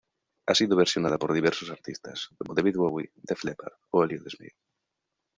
Ha 0.47 0.55
sido 0.55 0.75
versionada 0.75 1.19
por 1.19 1.31
diversos 1.31 1.69
artistas, 1.69 2.29
como 2.35 2.55
David 2.55 2.75
Bowie, 2.75 3.11
Def 3.13 3.43
Leppard 3.43 3.73
o 3.91 4.03
Elliott 4.03 4.31
Smith. 4.31 4.55